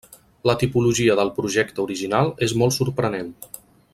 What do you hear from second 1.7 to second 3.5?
original és molt sorprenent.